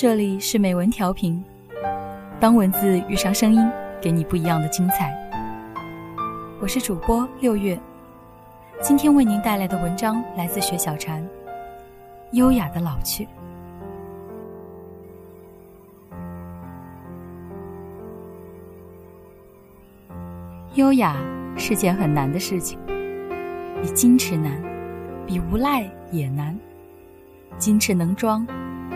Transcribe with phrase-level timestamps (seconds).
[0.00, 1.44] 这里是美文调频，
[2.40, 3.70] 当文字遇上声音，
[4.00, 5.14] 给你不一样的精彩。
[6.58, 7.78] 我是主播六月，
[8.80, 11.22] 今天为您带来的文章来自雪小禅，
[12.32, 13.24] 《优雅的老去》。
[20.76, 21.14] 优雅
[21.58, 22.78] 是件很难的事情，
[23.82, 24.58] 比矜持难，
[25.26, 26.58] 比无赖也难。
[27.58, 28.46] 矜持能装，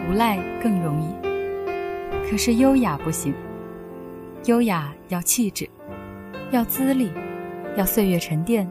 [0.09, 1.07] 无赖更容易。
[2.29, 3.35] 可是优雅不行，
[4.47, 5.69] 优雅要气质，
[6.51, 7.11] 要资历，
[7.77, 8.69] 要岁月沉淀，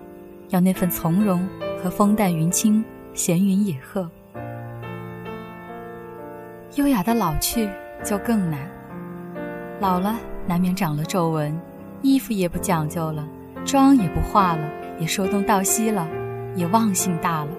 [0.49, 1.47] 要那份从容
[1.81, 2.83] 和风淡云轻、
[3.13, 4.09] 闲云野鹤。
[6.75, 7.69] 优雅的老去
[8.03, 8.67] 就更难，
[9.79, 10.15] 老了
[10.47, 11.55] 难免长了皱纹，
[12.01, 13.27] 衣服也不讲究了，
[13.63, 14.69] 妆也不化了，
[14.99, 16.07] 也说东道西了，
[16.55, 17.51] 也忘性大了。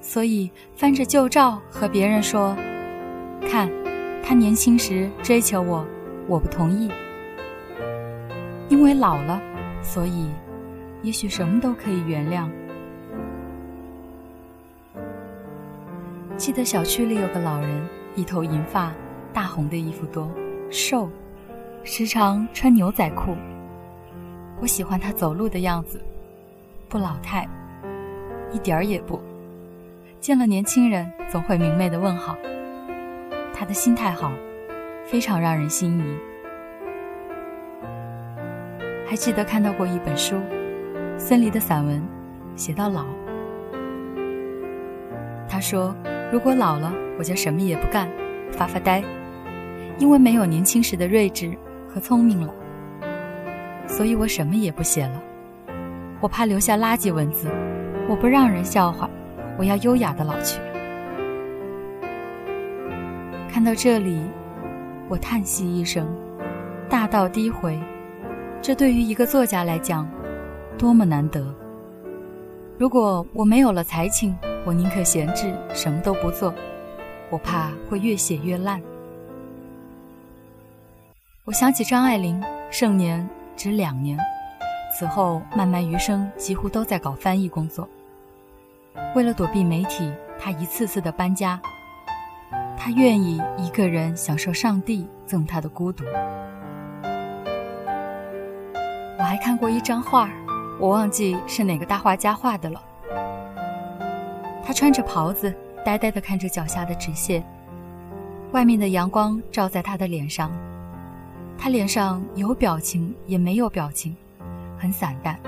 [0.00, 2.56] 所以翻着旧照和别人说
[3.48, 3.70] ：“看，
[4.22, 5.86] 他年轻时追求我，
[6.26, 6.90] 我不同意。
[8.68, 9.40] 因为老了，
[9.82, 10.30] 所以
[11.02, 12.48] 也许什么都可以原谅。”
[16.36, 18.92] 记得小区里有个老人，一头银发，
[19.32, 20.30] 大红的衣服多，
[20.70, 21.10] 瘦，
[21.84, 23.36] 时常穿牛仔裤。
[24.60, 26.00] 我喜欢他走路的样子，
[26.88, 27.46] 不老态，
[28.50, 29.20] 一点儿也不。
[30.20, 32.36] 见了年轻人，总会明媚的问好。
[33.54, 34.30] 他的心态好，
[35.06, 36.04] 非常让人心仪。
[39.06, 40.36] 还记得看到过一本书，
[41.16, 42.02] 孙犁的散文，
[42.54, 43.06] 写到老。
[45.48, 45.96] 他说
[46.30, 48.06] ：“如果老了，我就什么也不干，
[48.52, 49.02] 发发呆，
[49.98, 51.56] 因为没有年轻时的睿智
[51.88, 52.54] 和聪明了。
[53.86, 55.22] 所以我什么也不写了，
[56.20, 57.48] 我怕留下垃圾文字，
[58.06, 59.08] 我不让人笑话。”
[59.58, 60.60] 我要优雅的老去。
[63.48, 64.20] 看到这里，
[65.08, 66.08] 我叹息一声，
[66.88, 67.78] 大道低回。
[68.62, 70.08] 这对于一个作家来讲，
[70.78, 71.54] 多么难得！
[72.78, 76.54] 如果我没有了才情，我宁可闲置，什么都不做。
[77.28, 78.80] 我怕会越写越烂。
[81.44, 84.18] 我想起张爱玲，盛年只两年，
[84.98, 87.88] 此后漫漫余生几乎都在搞翻译工作。
[89.14, 91.60] 为了躲避媒体，他一次次的搬家。
[92.76, 96.04] 他愿意一个人享受上帝赠他的孤独。
[99.18, 100.30] 我还看过一张画，
[100.78, 102.82] 我忘记是哪个大画家画的了。
[104.64, 107.42] 他穿着袍子，呆呆地看着脚下的纸屑。
[108.52, 110.50] 外面的阳光照在他的脸上，
[111.58, 114.16] 他脸上有表情也没有表情，
[114.78, 115.38] 很散淡。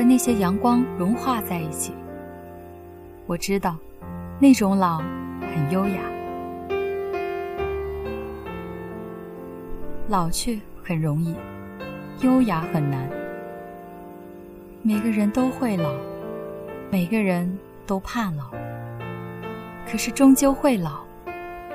[0.00, 1.92] 和那些阳光融化在一起。
[3.26, 3.76] 我知道，
[4.38, 5.02] 那种老
[5.42, 6.00] 很优雅。
[10.08, 11.34] 老去很容易，
[12.22, 13.06] 优雅很难。
[14.80, 15.92] 每个人都会老，
[16.90, 18.50] 每个人都怕老。
[19.86, 21.00] 可是终究会老，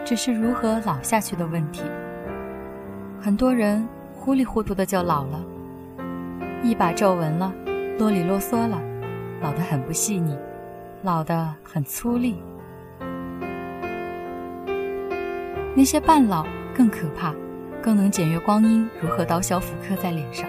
[0.03, 1.83] 只是如何老下去的问题。
[3.21, 5.39] 很多人糊里糊涂的就老了，
[6.63, 7.53] 一把皱纹了。
[7.97, 8.81] 啰里啰嗦了，
[9.41, 10.37] 老得很不细腻，
[11.01, 12.35] 老得很粗粝。
[15.73, 16.45] 那些半老
[16.75, 17.33] 更可怕，
[17.81, 20.45] 更能检阅光阴如何刀削斧刻在脸上。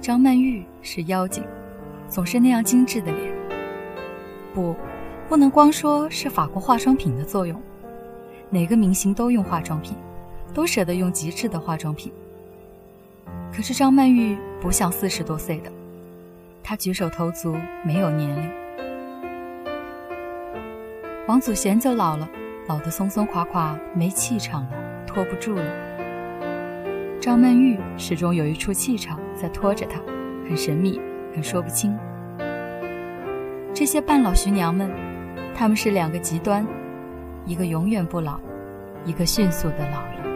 [0.00, 1.44] 张曼玉是妖精，
[2.08, 3.30] 总是那样精致的脸。
[4.54, 4.74] 不，
[5.28, 7.60] 不能光说是法国化妆品的作用，
[8.48, 9.94] 哪个明星都用化妆品，
[10.54, 12.10] 都舍得用极致的化妆品。
[13.54, 15.70] 可是张曼玉不像四十多岁的，
[16.62, 18.50] 她举手投足没有年龄。
[21.28, 22.28] 王祖贤就老了，
[22.66, 24.70] 老得松松垮垮，没气场了，
[25.06, 25.62] 拖不住了。
[27.20, 30.00] 张曼玉始终有一处气场在拖着她，
[30.48, 31.00] 很神秘，
[31.32, 31.96] 很说不清。
[33.72, 34.90] 这些半老徐娘们，
[35.54, 36.66] 她们是两个极端，
[37.46, 38.40] 一个永远不老，
[39.04, 40.33] 一个迅速的老了。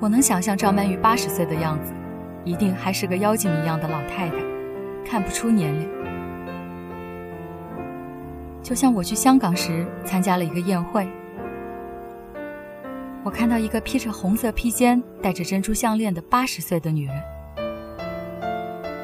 [0.00, 1.92] 我能想象赵曼玉八十岁的样子，
[2.44, 4.36] 一定还是个妖精一样的老太太，
[5.06, 5.88] 看不出年龄。
[8.62, 11.06] 就像我去香港时参加了一个宴会，
[13.22, 17.22] 我看到一个披着红色披肩、戴着珍珠项链的八十岁的女人，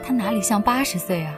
[0.02, 1.34] 她哪里像八十岁啊？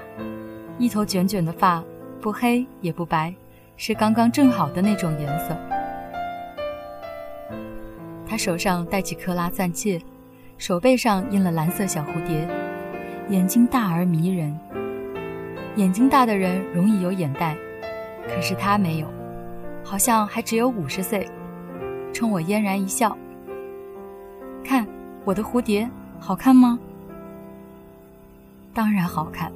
[0.79, 1.83] 一头卷卷的发，
[2.21, 3.35] 不黑也不白，
[3.77, 5.57] 是刚刚正好的那种颜色。
[8.33, 10.01] 他手上戴起克拉钻戒，
[10.57, 12.49] 手背上印了蓝色小蝴蝶，
[13.29, 14.59] 眼睛大而迷人，
[15.77, 17.55] 眼睛大的人容易有眼袋，
[18.27, 19.07] 可是他没有，
[19.85, 21.29] 好像还只有五十岁，
[22.15, 23.15] 冲我嫣然一笑。
[24.65, 24.87] 看
[25.27, 25.87] 我的蝴蝶，
[26.19, 26.79] 好看吗？
[28.73, 29.53] 当然好看。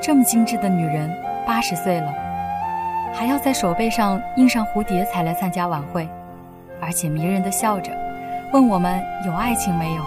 [0.00, 1.14] 这么精致的女人，
[1.46, 2.10] 八十岁了，
[3.12, 6.08] 还要在手背上印上蝴蝶才来参加晚会，
[6.80, 7.92] 而且迷人的笑着，
[8.52, 10.02] 问我们有爱情没有。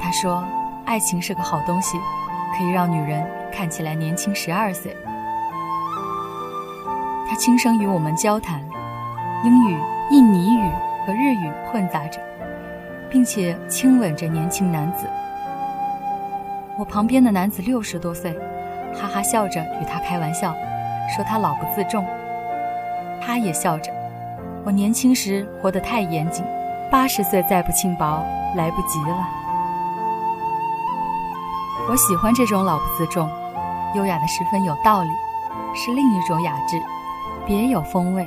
[0.00, 0.44] 他说，
[0.84, 1.98] 爱情是个好东西，
[2.56, 4.94] 可以让女人看起来年轻十二岁。
[7.28, 8.60] 他轻声与我们交谈，
[9.44, 9.78] 英语、
[10.10, 10.70] 印尼语
[11.06, 12.20] 和日语混杂着，
[13.10, 15.08] 并且亲吻着年轻男子。
[16.76, 18.32] 我旁边的男子六十多岁，
[18.94, 20.54] 哈哈笑着与他开玩笑，
[21.14, 22.04] 说他老不自重。
[23.20, 23.90] 他也笑着，
[24.64, 26.42] 我年轻时活得太严谨，
[26.90, 28.24] 八十岁再不轻薄
[28.56, 29.28] 来不及了。
[31.86, 33.28] 我喜欢这种老不自重，
[33.94, 35.10] 优雅的十分有道理，
[35.74, 36.80] 是另一种雅致，
[37.44, 38.26] 别有风味。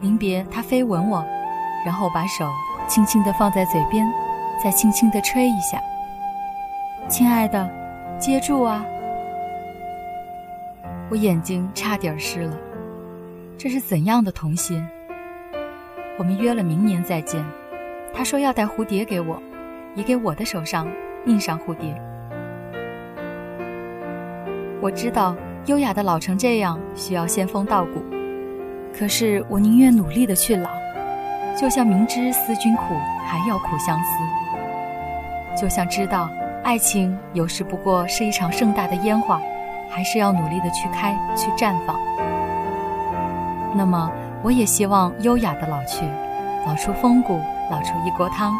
[0.00, 1.24] 临别，他飞吻我，
[1.86, 2.50] 然后把手
[2.88, 4.12] 轻轻地放在嘴边，
[4.60, 5.80] 再轻轻地吹一下。
[7.08, 7.70] 亲爱的，
[8.18, 8.84] 接住啊！
[11.08, 12.56] 我眼睛差点湿了，
[13.62, 14.84] 这是怎样的童心？
[16.18, 17.40] 我们约了明年再见。
[18.12, 19.40] 他说要带蝴蝶给我，
[19.94, 20.88] 也给我的手上
[21.26, 21.94] 印上蝴蝶。
[24.80, 25.36] 我知道
[25.66, 28.02] 优雅的老成这样需要仙风道骨，
[28.92, 30.68] 可是我宁愿努力的去老，
[31.56, 32.82] 就像明知思君苦，
[33.24, 36.28] 还要苦相思，就像知道。
[36.64, 39.40] 爱情有时不过是一场盛大的烟花，
[39.88, 41.96] 还是要努力的去开、去绽放。
[43.74, 44.10] 那么，
[44.42, 46.04] 我也希望优雅的老去，
[46.66, 47.40] 老出风骨，
[47.70, 48.54] 老出一锅汤，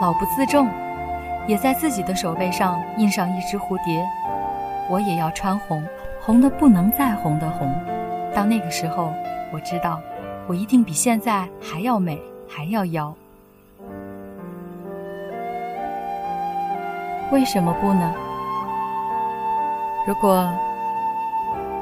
[0.00, 0.68] 老不自重，
[1.46, 4.04] 也在自己的手背上印上一只蝴蝶。
[4.88, 5.82] 我也要穿红，
[6.20, 7.72] 红的不能再红的红。
[8.34, 9.12] 到那个时候，
[9.52, 10.00] 我知道，
[10.46, 13.14] 我一定比现在还要美，还要妖。
[17.30, 18.14] 为什么不呢？
[20.06, 20.50] 如果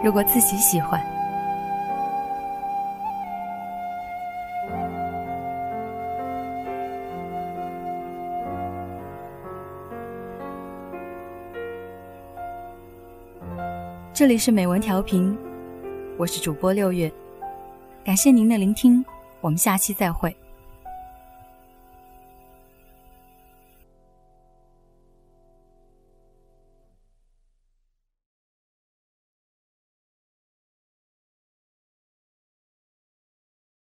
[0.03, 1.01] 如果自己喜欢，
[14.15, 15.35] 这里是美文调频，
[16.19, 17.11] 我是主播六月，
[18.05, 19.03] 感谢您的聆听，
[19.41, 20.37] 我们下期再会。